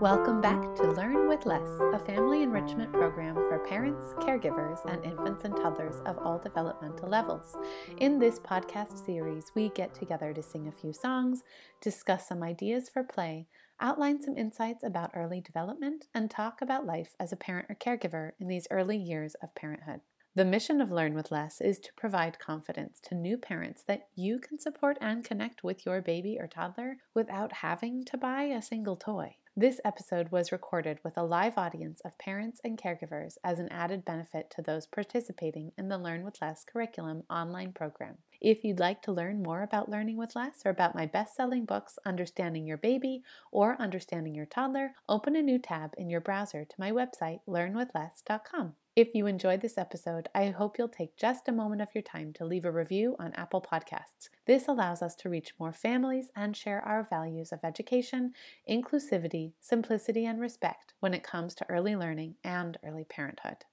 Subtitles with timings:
[0.00, 5.44] Welcome back to Learn with Less, a family enrichment program for parents, caregivers, and infants
[5.44, 7.56] and toddlers of all developmental levels.
[7.96, 11.42] In this podcast series, we get together to sing a few songs,
[11.80, 13.46] discuss some ideas for play,
[13.80, 18.32] outline some insights about early development, and talk about life as a parent or caregiver
[18.38, 20.02] in these early years of parenthood.
[20.34, 24.40] The mission of Learn with Less is to provide confidence to new parents that you
[24.40, 28.96] can support and connect with your baby or toddler without having to buy a single
[28.96, 29.36] toy.
[29.58, 34.04] This episode was recorded with a live audience of parents and caregivers as an added
[34.04, 38.18] benefit to those participating in the Learn with Less curriculum online program.
[38.38, 41.64] If you'd like to learn more about learning with less or about my best selling
[41.64, 46.66] books, Understanding Your Baby or Understanding Your Toddler, open a new tab in your browser
[46.66, 48.74] to my website, learnwithless.com.
[48.96, 52.32] If you enjoyed this episode, I hope you'll take just a moment of your time
[52.32, 54.30] to leave a review on Apple Podcasts.
[54.46, 58.32] This allows us to reach more families and share our values of education,
[58.66, 63.66] inclusivity, simplicity, and respect when it comes to early learning and early parenthood.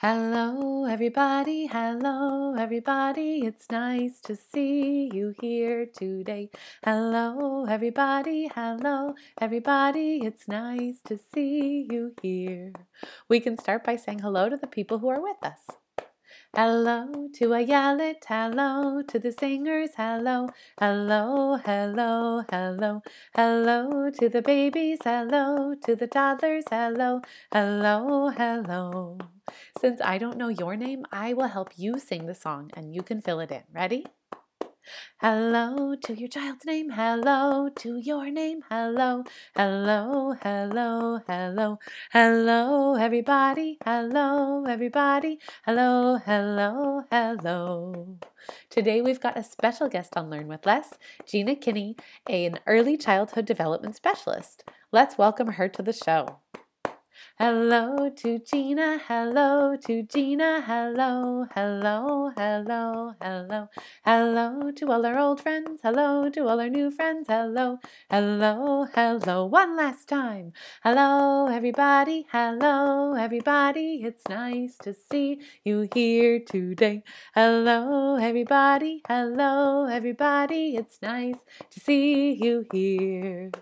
[0.00, 1.66] Hello, everybody.
[1.66, 3.40] Hello, everybody.
[3.44, 6.50] It's nice to see you here today.
[6.84, 8.48] Hello, everybody.
[8.54, 10.20] Hello, everybody.
[10.22, 12.74] It's nice to see you here.
[13.28, 15.66] We can start by saying hello to the people who are with us.
[16.56, 20.48] Hello to a Ayelet, hello to the singers, hello,
[20.80, 23.02] hello, hello, hello,
[23.36, 27.20] hello to the babies, hello to the toddlers, hello,
[27.52, 29.18] hello, hello.
[29.78, 33.02] Since I don't know your name, I will help you sing the song and you
[33.02, 33.64] can fill it in.
[33.72, 34.06] Ready?
[35.20, 36.90] Hello to your child's name.
[36.90, 38.62] Hello to your name.
[38.70, 39.24] Hello,
[39.56, 41.78] hello, hello, hello,
[42.12, 43.78] hello, everybody.
[43.84, 45.38] Hello, everybody.
[45.64, 48.18] Hello, hello, hello.
[48.70, 50.94] Today we've got a special guest on Learn with Less,
[51.26, 54.64] Gina Kinney, an early childhood development specialist.
[54.92, 56.38] Let's welcome her to the show.
[57.38, 63.68] Hello to Gina, hello to Gina, hello, hello, hello, hello,
[64.04, 67.78] hello to all our old friends, hello to all our new friends, hello,
[68.10, 70.52] hello, hello, one last time.
[70.82, 77.04] Hello, everybody, hello, everybody, it's nice to see you here today.
[77.34, 81.38] Hello, everybody, hello, everybody, it's nice
[81.70, 83.52] to see you here.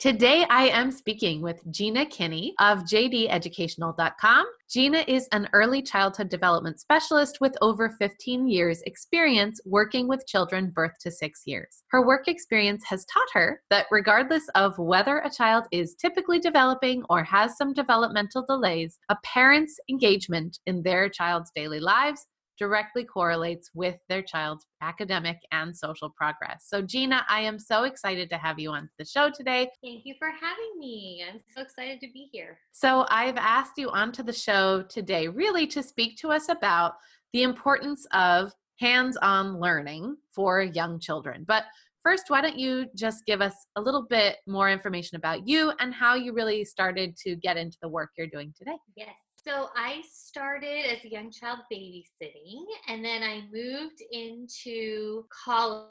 [0.00, 4.46] Today, I am speaking with Gina Kinney of jdeducational.com.
[4.68, 10.70] Gina is an early childhood development specialist with over 15 years' experience working with children
[10.74, 11.84] birth to six years.
[11.88, 17.04] Her work experience has taught her that regardless of whether a child is typically developing
[17.08, 22.26] or has some developmental delays, a parent's engagement in their child's daily lives
[22.58, 26.66] directly correlates with their child's academic and social progress.
[26.68, 29.68] So, Gina, I am so excited to have you on the show today.
[29.82, 31.24] Thank you for having me.
[31.28, 32.58] I'm so excited to be here.
[32.72, 36.94] So, I've asked you onto the show today really to speak to us about
[37.32, 41.44] the importance of hands on learning for young children.
[41.46, 41.64] But
[42.02, 45.92] first, why don't you just give us a little bit more information about you and
[45.92, 48.76] how you really started to get into the work you're doing today?
[48.96, 49.14] Yes.
[49.46, 55.90] So I started as a young child babysitting and then I moved into college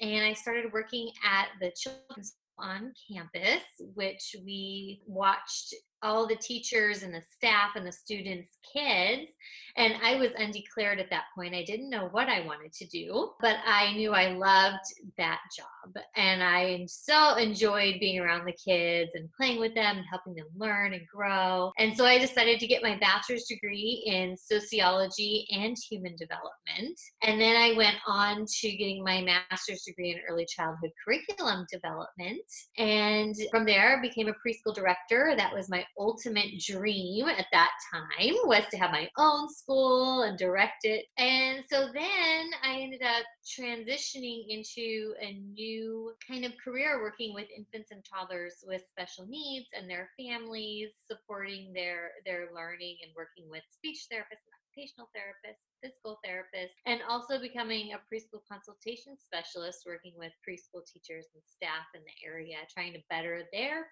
[0.00, 3.62] and I started working at the children's on campus,
[3.94, 9.30] which we watched all the teachers and the staff and the students' kids.
[9.78, 11.54] And I was undeclared at that point.
[11.54, 14.84] I didn't know what I wanted to do, but I knew I loved
[15.18, 16.02] that job.
[16.16, 20.46] And I so enjoyed being around the kids and playing with them and helping them
[20.56, 21.72] learn and grow.
[21.78, 26.98] And so I decided to get my bachelor's degree in sociology and human development.
[27.22, 32.40] And then I went on to getting my master's degree in early childhood curriculum development.
[32.78, 35.34] And from there, I became a preschool director.
[35.36, 40.38] That was my ultimate dream at that time was to have my own school and
[40.38, 41.06] direct it.
[41.18, 47.46] And so then I ended up transitioning into a new kind of career working with
[47.56, 53.48] infants and toddlers with special needs and their families, supporting their their learning and working
[53.50, 54.46] with speech therapists
[54.76, 61.26] occupational therapists, physical therapists, and also becoming a preschool consultation specialist working with preschool teachers
[61.34, 63.88] and staff in the area, trying to better their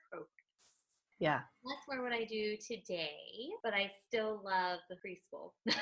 [1.24, 1.40] yeah.
[1.64, 3.16] That's more what I do today,
[3.62, 5.52] but I still love the preschool.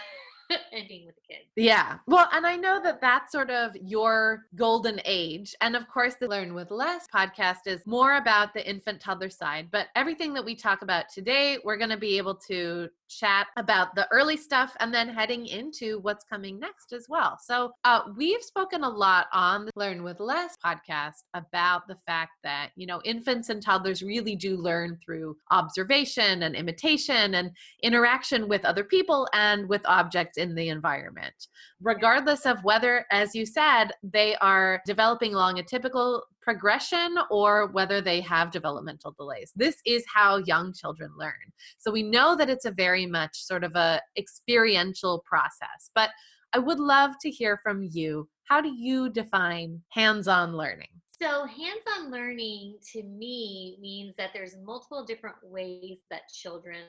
[0.73, 1.49] and being with the kids.
[1.57, 1.99] Yeah.
[2.07, 5.55] Well, and I know that that's sort of your golden age.
[5.61, 9.69] And of course, the Learn with Less podcast is more about the infant toddler side.
[9.73, 12.89] But everything that we talk about today, we're going to be able to
[13.19, 17.39] chat about the early stuff and then heading into what's coming next as well.
[17.43, 22.33] So, uh, we've spoken a lot on the Learn with Less podcast about the fact
[22.43, 27.51] that, you know, infants and toddlers really do learn through observation and imitation and
[27.83, 31.49] interaction with other people and with objects in the environment,
[31.81, 38.01] regardless of whether, as you said, they are developing along a typical progression or whether
[38.01, 39.53] they have developmental delays.
[39.55, 41.33] This is how young children learn.
[41.79, 45.91] So we know that it's a very much sort of a experiential process.
[45.95, 46.11] But
[46.53, 48.29] I would love to hear from you.
[48.45, 50.89] How do you define hands-on learning?
[51.21, 56.81] So, hands on learning to me means that there's multiple different ways that children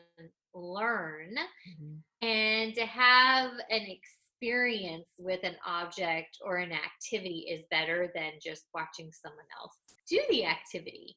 [0.56, 1.36] learn.
[1.36, 2.28] Mm-hmm.
[2.28, 8.64] And to have an experience with an object or an activity is better than just
[8.74, 9.74] watching someone else
[10.10, 11.16] do the activity.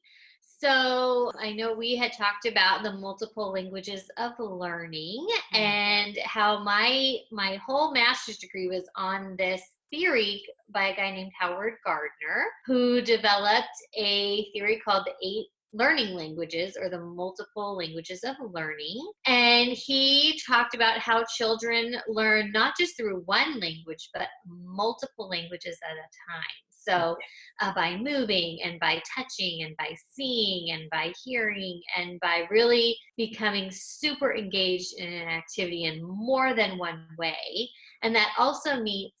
[0.59, 5.55] So I know we had talked about the multiple languages of learning mm-hmm.
[5.55, 9.61] and how my my whole master's degree was on this
[9.91, 10.43] theory
[10.73, 16.75] by a guy named Howard Gardner who developed a theory called the eight learning languages
[16.81, 18.99] or the multiple languages of learning.
[19.25, 25.77] And he talked about how children learn not just through one language, but multiple languages
[25.83, 26.66] at a time.
[26.87, 27.17] So,
[27.59, 32.95] uh, by moving and by touching and by seeing and by hearing and by really
[33.17, 37.69] becoming super engaged in an activity in more than one way.
[38.03, 39.15] And that also meets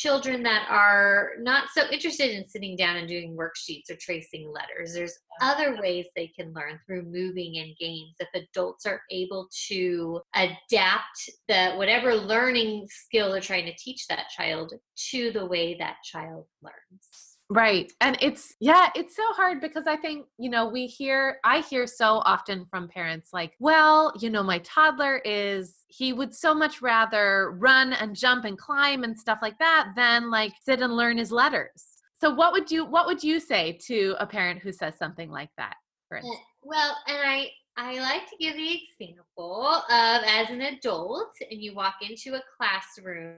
[0.00, 4.94] children that are not so interested in sitting down and doing worksheets or tracing letters.
[4.94, 9.48] There's oh, other ways they can learn through moving and games if adults are able
[9.68, 14.72] to adapt the whatever learning skill they're trying to teach that child
[15.10, 17.29] to the way that child learns.
[17.52, 17.92] Right.
[18.00, 21.84] And it's, yeah, it's so hard because I think, you know, we hear, I hear
[21.84, 26.80] so often from parents like, well, you know, my toddler is, he would so much
[26.80, 31.18] rather run and jump and climb and stuff like that than like sit and learn
[31.18, 31.84] his letters.
[32.20, 35.50] So what would you, what would you say to a parent who says something like
[35.56, 35.74] that?
[36.08, 36.38] For instance?
[36.38, 37.48] Uh, well, and I,
[37.82, 42.42] I like to give the example of as an adult and you walk into a
[42.58, 43.36] classroom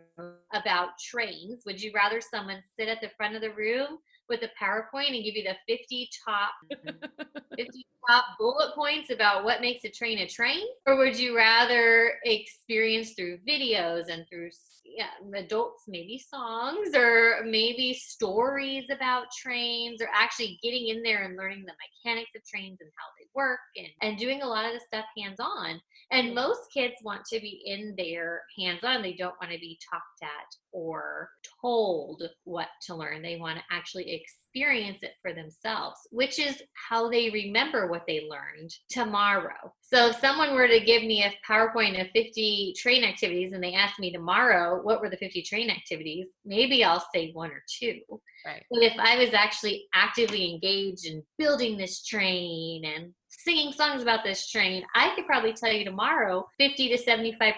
[0.53, 3.99] about trains, would you rather someone sit at the front of the room
[4.33, 7.23] with a PowerPoint and give you the 50 top mm-hmm.
[7.57, 10.65] 50 top bullet points about what makes a train a train?
[10.87, 14.51] Or would you rather experience through videos and through
[14.85, 21.37] yeah, adults, maybe songs or maybe stories about trains or actually getting in there and
[21.37, 21.73] learning the
[22.05, 25.05] mechanics of trains and how they work and, and doing a lot of the stuff
[25.17, 25.81] hands on?
[26.11, 26.35] And mm.
[26.35, 29.03] most kids want to be in there hands on.
[29.03, 31.31] They don't want to be talked at or
[31.61, 33.23] told what to learn.
[33.23, 38.29] They want to actually experience it for themselves, which is how they remember what they
[38.29, 39.73] learned tomorrow.
[39.81, 43.75] So if someone were to give me a PowerPoint of 50 train activities and they
[43.75, 46.29] asked me tomorrow, what were the 50 train activities?
[46.45, 48.01] Maybe I'll say one or two.
[48.45, 48.63] Right.
[48.71, 54.25] But if I was actually actively engaged in building this train and singing songs about
[54.25, 57.55] this train, I could probably tell you tomorrow 50 to 75%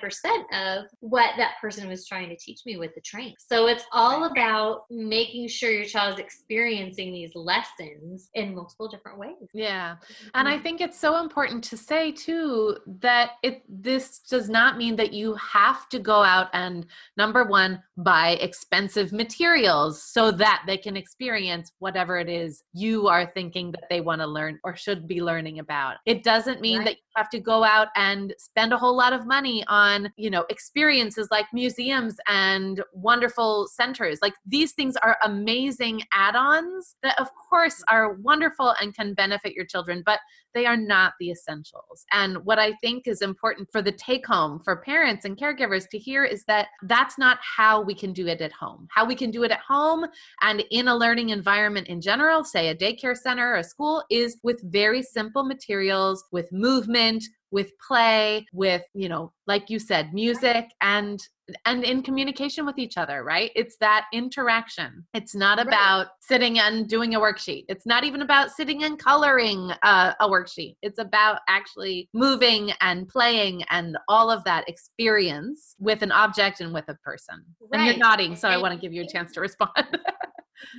[0.52, 3.34] of what that person was trying to teach me with the train.
[3.38, 9.18] So it's all about making sure your child is experiencing these lessons in multiple different
[9.18, 9.48] ways.
[9.52, 9.96] Yeah.
[10.34, 10.62] And I mm-hmm.
[10.62, 15.34] think it's so important to say too that it this does not mean that you
[15.34, 16.86] have to go out and
[17.16, 23.30] number 1 buy expensive materials so that they can experience whatever it is you are
[23.34, 25.96] thinking that they want to learn or should be learning about.
[26.06, 26.84] It doesn't mean right.
[26.84, 30.30] that you have to go out and spend a whole lot of money on, you
[30.30, 34.18] know, experiences like museums and wonderful centers.
[34.22, 37.96] Like these things are amazing add-ons that of course mm-hmm.
[37.96, 40.20] are wonderful and can benefit your children, but
[40.54, 42.04] they are not the essentials.
[42.12, 45.98] And what I think is important for the take home for parents and caregivers to
[45.98, 48.86] hear is that that's not how we can do it at home.
[48.90, 50.06] How we can do it at home
[50.42, 54.38] and in a learning environment in general, say a daycare center or a school, is
[54.42, 60.64] with very simple materials, with movement, with play with you know like you said music
[60.80, 61.20] and
[61.66, 63.50] and in communication with each other right?
[63.54, 65.06] It's that interaction.
[65.14, 66.08] It's not about right.
[66.20, 67.66] sitting and doing a worksheet.
[67.68, 70.76] It's not even about sitting and coloring a, a worksheet.
[70.80, 76.72] It's about actually moving and playing and all of that experience with an object and
[76.72, 77.44] with a person.
[77.60, 77.78] Right.
[77.78, 79.70] and you're nodding so i want to give you a chance to respond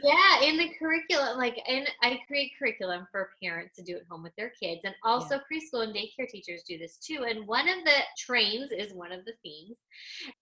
[0.04, 4.24] yeah in the curriculum like and i create curriculum for parents to do at home
[4.24, 5.42] with their kids and also yeah.
[5.52, 9.24] preschool and daycare teachers do this too and one of the trains is one of
[9.26, 9.78] the themes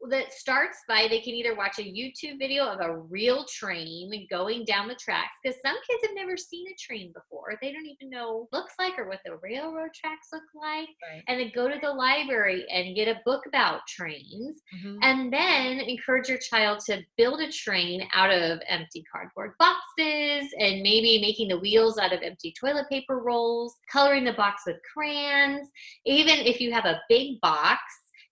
[0.09, 4.63] that starts by they can either watch a youtube video of a real train going
[4.65, 8.09] down the tracks because some kids have never seen a train before they don't even
[8.09, 11.23] know what it looks like or what the railroad tracks look like right.
[11.27, 14.97] and then go to the library and get a book about trains mm-hmm.
[15.01, 20.53] and then encourage your child to build a train out of empty cardboard cardboard boxes
[20.59, 24.77] and maybe making the wheels out of empty toilet paper rolls, coloring the box with
[24.93, 25.69] crayons.
[26.05, 27.81] Even if you have a big box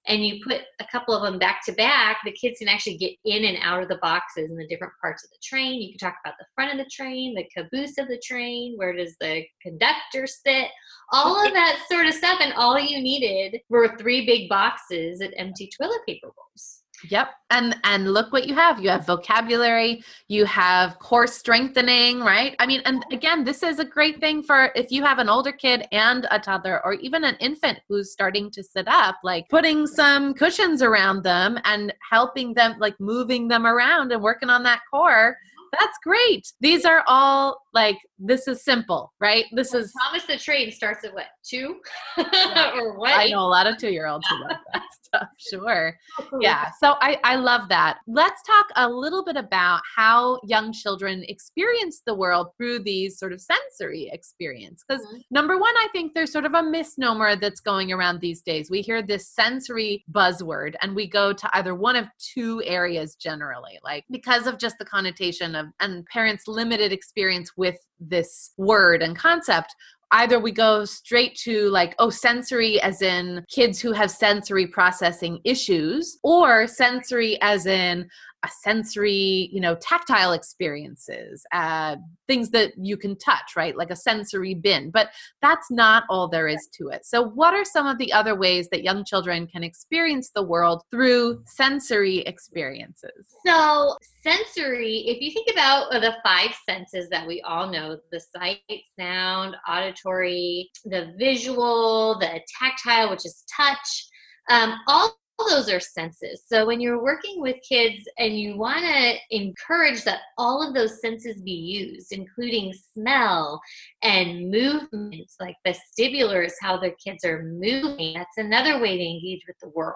[0.07, 3.13] and you put a couple of them back to back, the kids can actually get
[3.23, 5.79] in and out of the boxes in the different parts of the train.
[5.79, 8.93] You can talk about the front of the train, the caboose of the train, where
[8.93, 10.69] does the conductor sit,
[11.13, 12.39] all of that sort of stuff.
[12.41, 16.80] And all you needed were three big boxes of empty toilet paper rolls.
[17.09, 17.29] Yep.
[17.49, 18.79] And and look what you have.
[18.79, 22.55] You have vocabulary, you have core strengthening, right?
[22.59, 25.51] I mean, and again, this is a great thing for if you have an older
[25.51, 29.87] kid and a toddler or even an infant who's starting to sit up, like putting
[29.87, 34.81] some cushions around them and helping them like moving them around and working on that
[34.89, 35.37] core
[35.79, 36.51] that's great.
[36.59, 39.45] These are all like this is simple, right?
[39.53, 41.79] This is Thomas the Train starts at what two
[42.17, 42.73] yeah.
[42.75, 43.13] or what?
[43.13, 44.83] I know a lot of two year olds who love that
[45.15, 45.27] stuff.
[45.51, 45.97] Sure,
[46.39, 46.69] yeah.
[46.79, 47.99] So I I love that.
[48.07, 53.33] Let's talk a little bit about how young children experience the world through these sort
[53.33, 54.83] of sensory experience.
[54.87, 55.17] Because mm-hmm.
[55.29, 58.69] number one, I think there's sort of a misnomer that's going around these days.
[58.69, 63.79] We hear this sensory buzzword, and we go to either one of two areas generally,
[63.83, 69.17] like because of just the connotation of and parents' limited experience with this word and
[69.17, 69.75] concept
[70.11, 75.39] either we go straight to like oh sensory as in kids who have sensory processing
[75.43, 78.09] issues or sensory as in
[78.43, 81.95] a sensory, you know, tactile experiences, uh,
[82.27, 83.75] things that you can touch, right?
[83.77, 84.89] Like a sensory bin.
[84.89, 85.09] But
[85.41, 87.05] that's not all there is to it.
[87.05, 90.83] So, what are some of the other ways that young children can experience the world
[90.89, 93.35] through sensory experiences?
[93.45, 98.59] So, sensory, if you think about the five senses that we all know the sight,
[98.99, 104.07] sound, auditory, the visual, the tactile, which is touch.
[104.49, 105.15] Um, all
[105.49, 106.43] those are senses.
[106.45, 111.01] So when you're working with kids and you want to encourage that all of those
[111.01, 113.61] senses be used, including smell
[114.03, 118.15] and movements, like vestibular is how the kids are moving.
[118.15, 119.95] That's another way to engage with the world.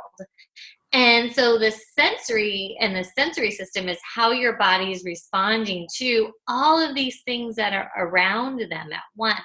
[0.94, 6.32] And so the sensory and the sensory system is how your body is responding to
[6.48, 9.40] all of these things that are around them at once.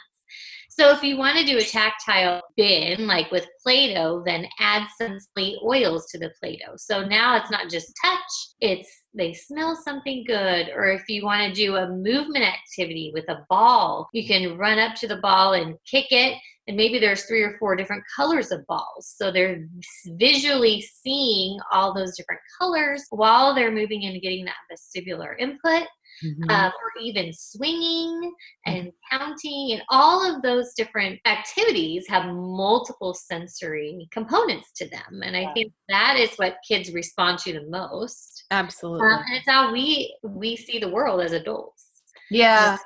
[0.80, 5.18] So if you want to do a tactile bin, like with Play-Doh, then add some
[5.20, 6.72] sweet oils to the Play-Doh.
[6.78, 8.18] So now it's not just touch,
[8.62, 10.70] it's they smell something good.
[10.74, 14.78] Or if you want to do a movement activity with a ball, you can run
[14.78, 16.38] up to the ball and kick it.
[16.66, 19.14] And maybe there's three or four different colors of balls.
[19.18, 19.66] So they're
[20.06, 25.86] visually seeing all those different colors while they're moving and getting that vestibular input
[26.24, 26.50] mm-hmm.
[26.50, 28.32] uh, or even swinging
[28.66, 29.16] and mm-hmm.
[29.16, 35.22] counting, and all of those different activities have multiple sensory components to them.
[35.22, 38.44] And I think that is what kids respond to the most.
[38.50, 41.86] Absolutely, um, and it's how we we see the world as adults.
[42.30, 42.78] Yeah,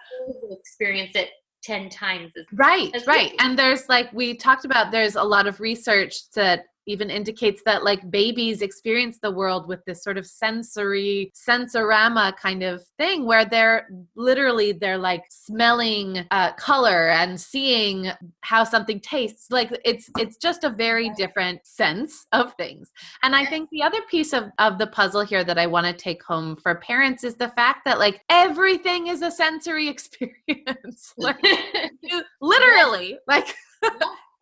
[0.50, 1.30] experience it
[1.64, 5.46] 10 times as right as right and there's like we talked about there's a lot
[5.46, 10.26] of research that even indicates that like babies experience the world with this sort of
[10.26, 18.10] sensory sensorama kind of thing where they're literally they're like smelling uh, color and seeing
[18.42, 19.50] how something tastes.
[19.50, 22.90] Like it's it's just a very different sense of things.
[23.22, 25.92] And i think the other piece of, of the puzzle here that i want to
[25.92, 31.12] take home for parents is the fact that like everything is a sensory experience.
[31.16, 31.44] Like,
[32.40, 33.54] literally like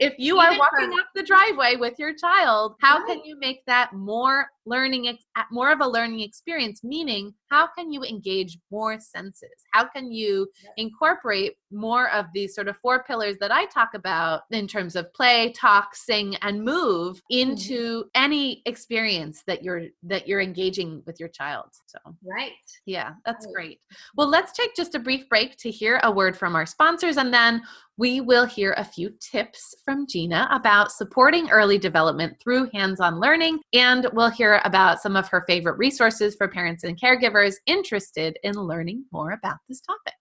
[0.02, 3.06] if you Even are walking up the driveway with your child, how right.
[3.06, 5.16] can you make that more learning
[5.50, 10.48] more of a learning experience meaning how can you engage more senses how can you
[10.76, 15.12] incorporate more of these sort of four pillars that i talk about in terms of
[15.14, 18.08] play talk sing and move into mm-hmm.
[18.14, 22.52] any experience that you're that you're engaging with your child so right
[22.86, 23.54] yeah that's right.
[23.54, 23.80] great
[24.16, 27.34] well let's take just a brief break to hear a word from our sponsors and
[27.34, 27.62] then
[27.98, 33.20] we will hear a few tips from Gina about supporting early development through hands on
[33.20, 38.38] learning, and we'll hear about some of her favorite resources for parents and caregivers interested
[38.42, 40.14] in learning more about this topic.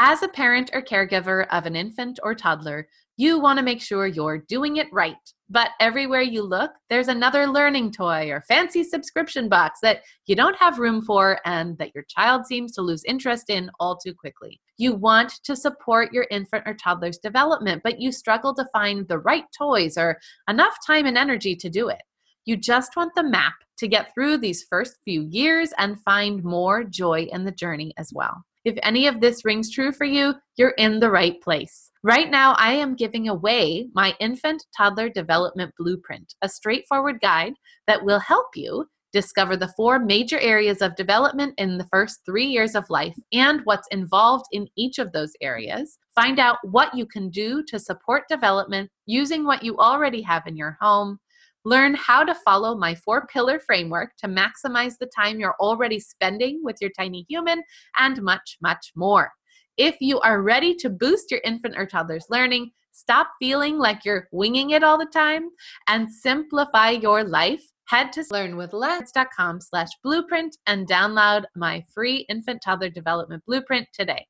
[0.00, 2.86] As a parent or caregiver of an infant or toddler,
[3.16, 5.16] you want to make sure you're doing it right.
[5.50, 10.54] But everywhere you look, there's another learning toy or fancy subscription box that you don't
[10.54, 14.60] have room for and that your child seems to lose interest in all too quickly.
[14.76, 19.18] You want to support your infant or toddler's development, but you struggle to find the
[19.18, 22.02] right toys or enough time and energy to do it.
[22.44, 26.84] You just want the map to get through these first few years and find more
[26.84, 28.44] joy in the journey as well.
[28.64, 31.90] If any of this rings true for you, you're in the right place.
[32.02, 37.54] Right now, I am giving away my infant toddler development blueprint, a straightforward guide
[37.86, 42.44] that will help you discover the four major areas of development in the first three
[42.44, 45.98] years of life and what's involved in each of those areas.
[46.14, 50.56] Find out what you can do to support development using what you already have in
[50.56, 51.18] your home
[51.64, 56.60] Learn how to follow my four pillar framework to maximize the time you're already spending
[56.62, 57.62] with your tiny human,
[57.98, 59.32] and much, much more.
[59.76, 64.28] If you are ready to boost your infant or toddler's learning, stop feeling like you're
[64.32, 65.48] winging it all the time,
[65.86, 72.90] and simplify your life, head to learnwithless.com slash blueprint and download my free infant toddler
[72.90, 74.26] development blueprint today.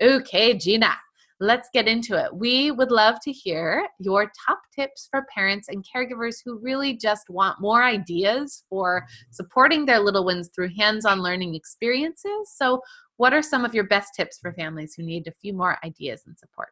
[0.00, 0.94] Okay, Gina,
[1.42, 2.34] let's get into it.
[2.34, 7.28] We would love to hear your top tips for parents and caregivers who really just
[7.28, 12.54] want more ideas for supporting their little ones through hands on learning experiences.
[12.56, 12.80] So,
[13.16, 16.22] what are some of your best tips for families who need a few more ideas
[16.26, 16.68] and support?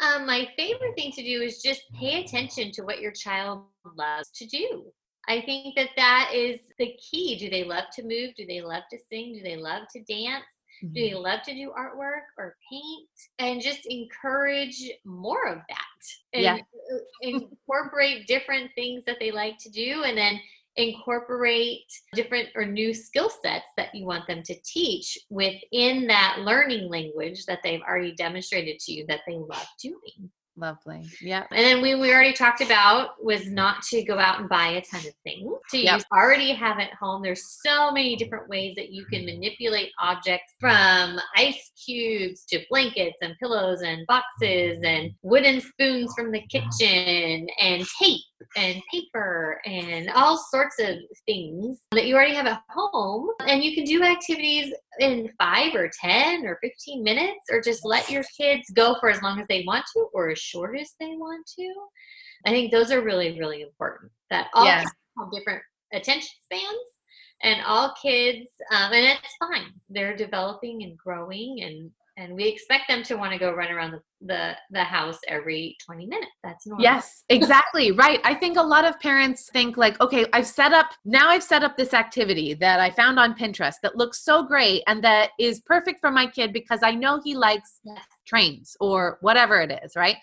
[0.00, 3.62] Um, my favorite thing to do is just pay attention to what your child
[3.96, 4.84] loves to do.
[5.28, 7.38] I think that that is the key.
[7.38, 8.34] Do they love to move?
[8.36, 9.34] Do they love to sing?
[9.34, 10.44] Do they love to dance?
[10.82, 10.94] Mm-hmm.
[10.94, 11.22] Do they mm-hmm.
[11.22, 13.08] love to do artwork or paint?
[13.38, 16.32] And just encourage more of that.
[16.32, 16.58] And yeah.
[17.22, 20.40] incorporate different things that they like to do and then
[20.76, 21.82] incorporate
[22.14, 27.44] different or new skill sets that you want them to teach within that learning language
[27.46, 30.30] that they've already demonstrated to you that they love doing.
[30.58, 31.04] Lovely.
[31.20, 31.44] Yeah.
[31.52, 34.80] And then we, we already talked about was not to go out and buy a
[34.80, 35.48] ton of things.
[35.70, 35.94] To yep.
[35.94, 37.22] use already have at home.
[37.22, 43.18] There's so many different ways that you can manipulate objects from ice cubes to blankets
[43.22, 48.20] and pillows and boxes and wooden spoons from the kitchen and tape
[48.56, 53.30] and paper and all sorts of things that you already have at home.
[53.46, 58.10] And you can do activities in five or 10 or 15 minutes, or just let
[58.10, 61.06] your kids go for as long as they want to or as short as they
[61.16, 61.74] want to.
[62.46, 66.64] I think those are really, really important that all kids have different attention spans
[67.42, 69.72] and all kids, um, and it's fine.
[69.88, 73.92] They're developing and growing and and we expect them to want to go run around
[73.92, 76.32] the, the, the house every 20 minutes.
[76.42, 76.82] That's normal.
[76.82, 78.20] Yes exactly right.
[78.24, 81.62] I think a lot of parents think like okay i've set up now i've set
[81.62, 85.60] up this activity that i found on pinterest that looks so great and that is
[85.60, 88.04] perfect for my kid because i know he likes yes.
[88.26, 90.16] trains or whatever it is right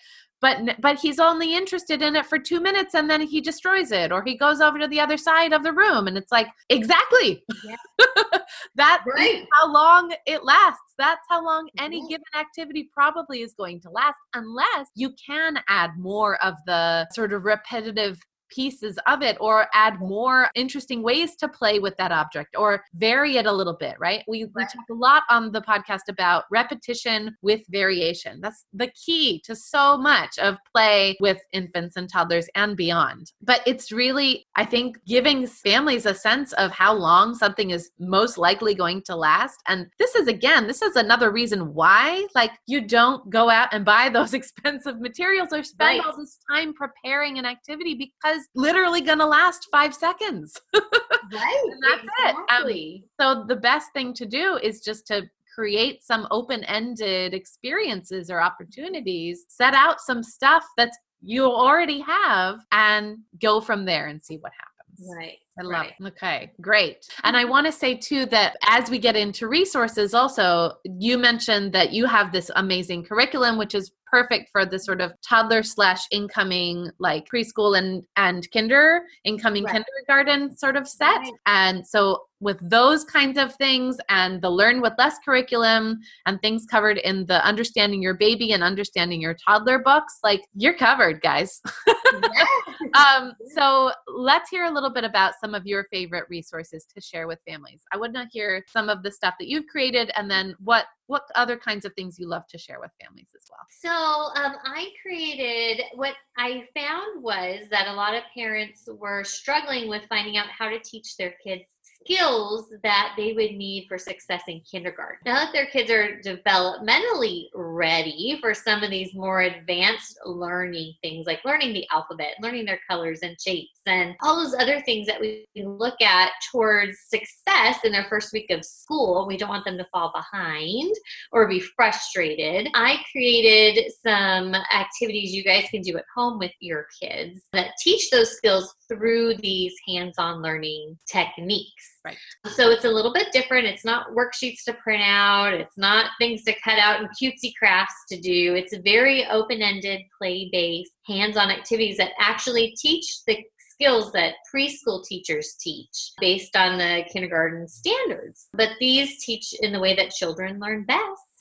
[0.46, 4.12] but but he's only interested in it for two minutes and then he destroys it
[4.12, 7.44] or he goes over to the other side of the room and it's like exactly
[7.64, 7.76] yeah.
[8.76, 9.44] that right.
[9.52, 12.16] how long it lasts that's how long any yeah.
[12.16, 17.32] given activity probably is going to last unless you can add more of the sort
[17.32, 22.56] of repetitive pieces of it or add more interesting ways to play with that object
[22.56, 24.22] or vary it a little bit, right?
[24.28, 24.50] We, right.
[24.56, 28.40] we talk a lot on the podcast about repetition with variation.
[28.40, 33.32] That's the key to so much of play with infants and toddlers and beyond.
[33.42, 38.38] But it's really, I think, giving families a sense of how long something is most
[38.38, 39.58] likely going to last.
[39.66, 43.84] And this is, again, this is another reason why, like, you don't go out and
[43.84, 46.06] buy those expensive materials or spend right.
[46.06, 50.60] all this time preparing an activity because is literally going to last five seconds.
[50.74, 51.62] right.
[51.64, 53.04] and that's exactly.
[53.18, 53.24] it.
[53.24, 55.22] Um, so the best thing to do is just to
[55.54, 63.16] create some open-ended experiences or opportunities set out some stuff that's you already have and
[63.40, 65.92] go from there and see what happens right I love right.
[65.98, 66.06] it.
[66.06, 67.06] Okay, great.
[67.24, 71.72] And I want to say too that as we get into resources, also, you mentioned
[71.72, 76.06] that you have this amazing curriculum, which is perfect for the sort of toddler slash
[76.10, 79.82] incoming like preschool and and kinder incoming right.
[80.06, 81.32] kindergarten sort of set right.
[81.46, 86.66] and so with those kinds of things and the learn with less curriculum and things
[86.70, 91.60] covered in the understanding your baby and understanding your toddler books like you're covered guys
[92.94, 97.26] um, so let's hear a little bit about some of your favorite resources to share
[97.26, 100.54] with families i want to hear some of the stuff that you've created and then
[100.62, 103.60] what what other kinds of things you love to share with families as well?
[103.70, 109.88] So, um, I created what I found was that a lot of parents were struggling
[109.88, 111.64] with finding out how to teach their kids
[112.00, 115.18] skills that they would need for success in kindergarten.
[115.24, 121.26] Now that their kids are developmentally ready for some of these more advanced learning things,
[121.26, 125.20] like learning the alphabet, learning their colors and shapes, and all those other things that
[125.20, 129.78] we look at towards success in their first week of school, we don't want them
[129.78, 130.94] to fall behind
[131.32, 132.68] or be frustrated.
[132.74, 138.10] I created some activities you guys can do at home with your kids that teach
[138.10, 141.85] those skills through these hands on learning techniques.
[142.04, 142.16] Right.
[142.52, 143.66] So it's a little bit different.
[143.66, 147.94] It's not worksheets to print out, it's not things to cut out and cutesy crafts
[148.10, 148.54] to do.
[148.54, 153.38] It's very open ended, play based, hands on activities that actually teach the
[153.76, 158.48] skills that preschool teachers teach based on the kindergarten standards.
[158.54, 161.35] But these teach in the way that children learn best.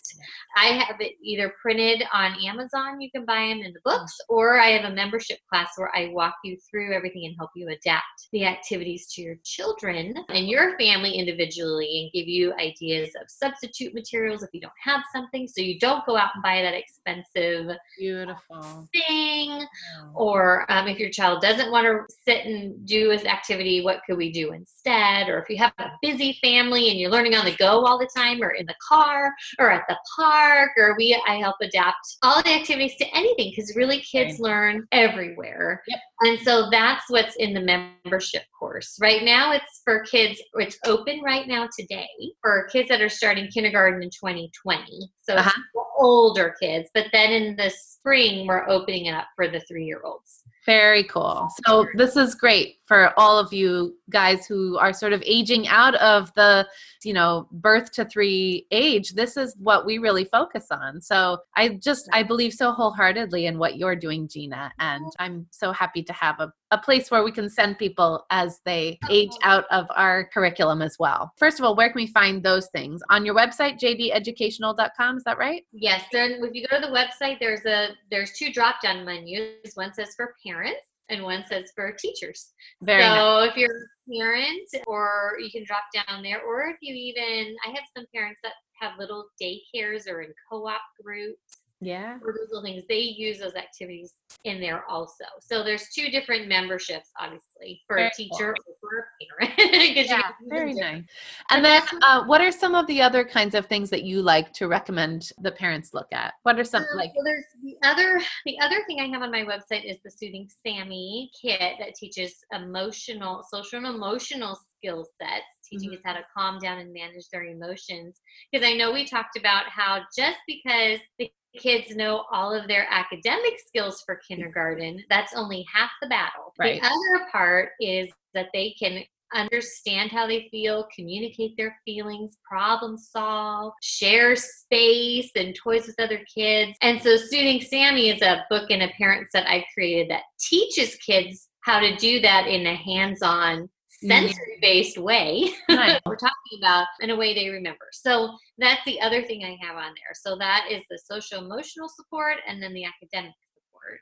[0.58, 4.60] I have it either printed on Amazon, you can buy them in the books, or
[4.60, 8.28] I have a membership class where I walk you through everything and help you adapt
[8.32, 13.94] the activities to your children and your family individually and give you ideas of substitute
[13.94, 17.76] materials if you don't have something so you don't go out and buy that expensive
[17.98, 18.88] beautiful.
[18.94, 19.66] thing.
[20.14, 24.18] Or um, if your child doesn't want to sit and do this activity what could
[24.18, 25.30] we do instead?
[25.30, 28.10] Or if you have a busy family and you're learning on the go all the
[28.16, 32.42] time or in the car or at the park or we i help adapt all
[32.44, 34.40] the activities to anything because really kids Right.
[34.40, 36.00] learn everywhere Yep.
[36.22, 41.22] and so that's what's in the membership course right now it's for kids it's open
[41.22, 42.08] right now today
[42.42, 45.52] for kids that are starting kindergarten in 2020 so Uh-huh.
[45.98, 50.02] older kids but then in the spring we're opening it up for the three year
[50.04, 51.48] olds Very cool.
[51.68, 55.96] So this is great for all of you guys who are sort of aging out
[55.96, 56.68] of the,
[57.04, 59.14] you know, birth to 3 age.
[59.14, 61.02] This is what we really focus on.
[61.02, 65.72] So I just I believe so wholeheartedly in what you're doing, Gina, and I'm so
[65.72, 69.66] happy to have a a place where we can send people as they age out
[69.72, 71.32] of our curriculum as well.
[71.38, 73.02] First of all, where can we find those things?
[73.10, 75.64] On your website jdeducational.com, is that right?
[75.72, 79.76] Yes, then if you go to the website, there's a there's two drop down menus.
[79.76, 82.54] One says for parents and one says for teachers.
[82.82, 83.50] Very so nice.
[83.52, 87.70] if you're a parent, or you can drop down there, or if you even I
[87.70, 92.18] have some parents that have little daycares or in co-op groups Yeah.
[92.22, 92.84] little things.
[92.90, 95.26] They use those activities in there also.
[95.42, 99.60] So there's two different memberships, obviously, for Very a teacher or for a parent.
[99.96, 101.04] Yeah, can use them very nice.
[101.52, 104.52] And then, uh, what are some of the other kinds of things that you like
[104.54, 106.34] to recommend the parents look at?
[106.44, 107.12] What are some Um, like?
[107.16, 110.50] well, there's the other the other thing I have on my website is the Soothing
[110.66, 115.96] Sammy kit that teaches emotional, social and emotional skill sets, teaching Mhm.
[115.98, 118.22] us how to calm down and manage their emotions.
[118.52, 122.88] Because I know we talked about how just because the kids know all of their
[122.90, 126.54] academic skills for kindergarten, that's only half the battle.
[126.60, 126.82] Right.
[126.82, 132.98] The other part is that they can understand how they feel, communicate their feelings, problem
[132.98, 136.78] solve, share space and toys with other kids.
[136.82, 140.96] And so Soothing Sammy is a book and a parent set I've created that teaches
[140.96, 143.70] kids how to do that in a hands-on
[144.04, 144.28] Mm-hmm.
[144.28, 146.02] sensory based way Nice.
[146.06, 149.78] we're talking about in a way they remember so that's the other thing i have
[149.78, 153.56] on there so that is the social emotional support and then the academic support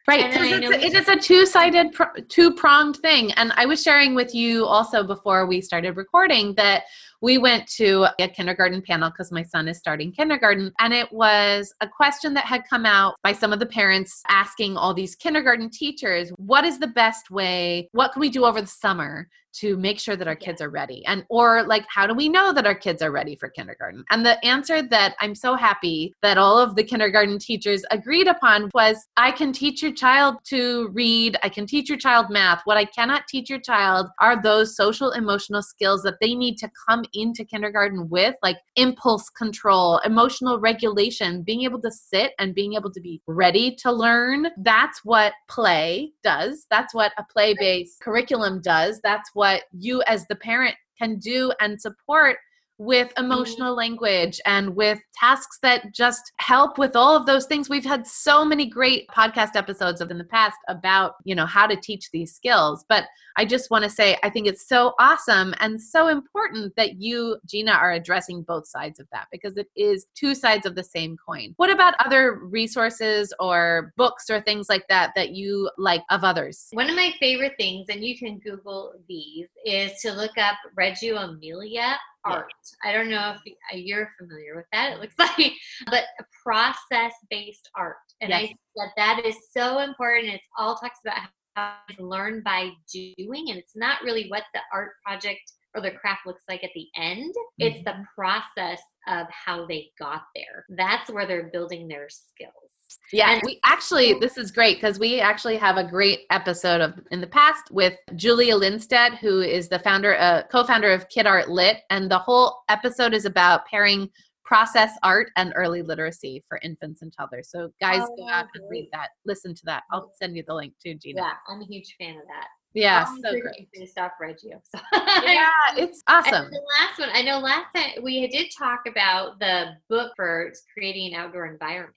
[0.07, 3.31] Right, And then I because it's, it is a two-sided, pr- two-pronged thing.
[3.33, 6.83] And I was sharing with you also before we started recording that
[7.21, 11.73] we went to a kindergarten panel because my son is starting kindergarten, and it was
[11.81, 15.69] a question that had come out by some of the parents asking all these kindergarten
[15.69, 17.87] teachers, "What is the best way?
[17.93, 21.05] What can we do over the summer?" To make sure that our kids are ready
[21.05, 24.03] and or like how do we know that our kids are ready for kindergarten?
[24.09, 28.69] And the answer that i'm so happy that all of the kindergarten teachers agreed upon
[28.73, 32.61] was i can teach your child to read i can teach your child math.
[32.65, 36.69] What i cannot teach your child are those social emotional skills that they need to
[36.87, 42.73] come into kindergarten with like impulse control emotional regulation being able to sit and being
[42.73, 44.47] able to be ready to learn.
[44.57, 46.65] That's what play does.
[46.69, 48.99] That's what a play based curriculum does.
[49.03, 52.37] That's what you as the parent can do and support
[52.83, 53.25] with mm-hmm.
[53.25, 57.69] emotional language and with tasks that just help with all of those things.
[57.69, 61.67] We've had so many great podcast episodes of in the past about you know how
[61.67, 63.05] to teach these skills but
[63.37, 67.37] i just want to say i think it's so awesome and so important that you
[67.45, 71.17] gina are addressing both sides of that because it is two sides of the same
[71.17, 71.53] coin.
[71.57, 76.67] What about other resources or books or things like that that you like of others?
[76.71, 81.17] One of my favorite things, and you can Google these, is to look up Reggio
[81.17, 82.51] Emilia art.
[82.83, 83.41] I don't know if
[83.73, 84.93] uh, you're familiar with that.
[84.93, 85.53] It looks like,
[85.87, 88.47] but a process-based art, and I Yes.
[88.49, 90.33] think that that is so important.
[90.33, 91.17] It's all talks about
[91.55, 95.41] how it's learned by doing, and it's not really what the art project
[95.75, 97.33] or the craft looks like at the end.
[97.59, 98.05] It's the Mhm.
[98.15, 100.65] process of how they got there.
[100.69, 102.72] That's where they're building their skills.
[103.11, 106.99] Yeah, And- we actually this is great because we actually have a great episode of
[107.11, 111.49] in the past with Julia Lindstedt, who is the founder, uh, co-founder of Kid Art
[111.49, 114.09] Lit, and the whole episode is about pairing
[114.45, 117.49] process art and early literacy for infants and toddlers.
[117.49, 119.09] So guys, Oh, go out and read that.
[119.25, 119.83] Listen to that.
[119.91, 121.21] I'll send you the link too, Gina.
[121.21, 122.47] Yeah, I'm a huge fan of that.
[122.73, 123.69] Yeah, so great.
[123.73, 124.61] Based off Reggio.
[124.63, 124.79] So.
[125.23, 126.49] Yeah, it's awesome.
[126.49, 131.13] the last one, I know last time we did talk about the book for creating
[131.13, 131.93] an outdoor environment.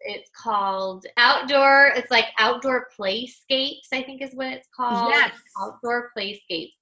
[0.00, 5.10] It's called Outdoor, it's like Outdoor Playscapes, I think is what it's called.
[5.10, 5.32] Yes.
[5.60, 6.72] Outdoor Playscapes.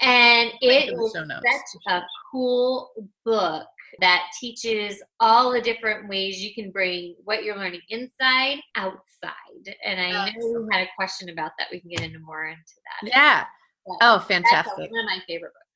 [0.00, 2.90] And it was such a cool
[3.24, 3.66] book
[4.00, 9.74] that teaches all the different ways you can bring what you're learning inside outside.
[9.84, 11.68] And I know we had a question about that.
[11.72, 12.60] We can get into more into
[13.02, 13.08] that.
[13.08, 13.44] Yeah.
[13.86, 14.90] But Oh, That's fantastic.
[14.90, 15.67] one of my favorite books.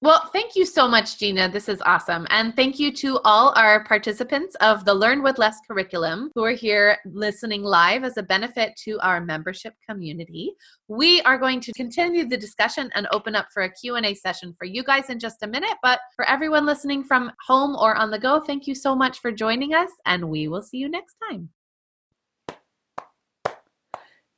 [0.00, 1.48] Well, thank you so much, Gina.
[1.48, 2.24] This is awesome.
[2.30, 6.52] And thank you to all our participants of the Learn with Less curriculum who are
[6.52, 10.52] here listening live as a benefit to our membership community.
[10.86, 14.66] We are going to continue the discussion and open up for a Q&A session for
[14.66, 18.20] you guys in just a minute, but for everyone listening from home or on the
[18.20, 21.48] go, thank you so much for joining us and we will see you next time.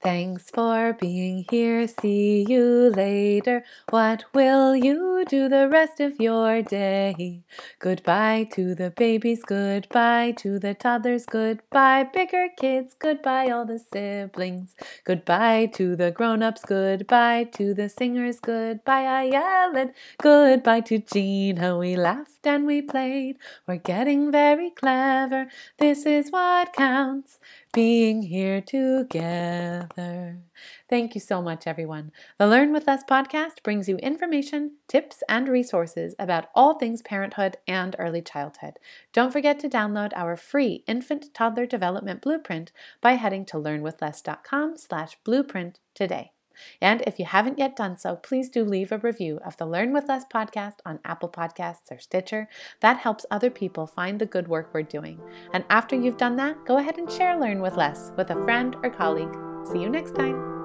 [0.02, 1.86] Thanks for being here.
[1.86, 3.64] See you later.
[3.90, 7.42] What will you do the rest of your day?
[7.78, 14.74] Goodbye to the babies, goodbye to the toddlers, goodbye, bigger kids, goodbye, all the siblings,
[15.04, 19.90] goodbye to the grown ups, goodbye to the singers, goodbye, I yell yelled,
[20.22, 21.76] goodbye to Gina.
[21.78, 23.36] We laughed and we played.
[23.66, 25.48] We're getting very clever.
[25.78, 27.38] This is what counts
[27.72, 30.38] being here together.
[30.88, 32.12] Thank you so much, everyone.
[32.38, 37.56] The Learn with Less podcast brings you information, tips, and resources about all things parenthood
[37.66, 38.78] and early childhood.
[39.12, 45.16] Don't forget to download our free infant toddler development blueprint by heading to learnwithless.com slash
[45.24, 46.32] blueprint today.
[46.80, 49.92] And if you haven't yet done so, please do leave a review of the Learn
[49.92, 52.48] with Less podcast on Apple Podcasts or Stitcher.
[52.80, 55.20] That helps other people find the good work we're doing.
[55.52, 58.76] And after you've done that, go ahead and share Learn with Less with a friend
[58.82, 59.36] or colleague.
[59.72, 60.59] See you next time.